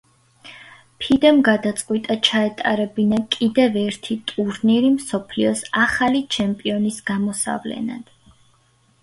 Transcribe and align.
ფიდემ 1.01 1.41
გადაწყვიტა 1.47 2.15
ჩაეტარებინა 2.29 3.19
კიდევ 3.35 3.77
ერთი 3.83 4.17
ტურნირი 4.33 4.91
მსოფლიოს 4.95 5.63
ახალი 5.85 6.25
ჩემპიონის 6.39 7.01
გამოსავლენად. 7.13 8.13